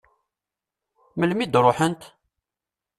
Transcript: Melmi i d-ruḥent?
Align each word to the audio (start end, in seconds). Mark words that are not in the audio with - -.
Melmi 1.19 1.43
i 1.45 1.47
d-ruḥent? 1.47 2.01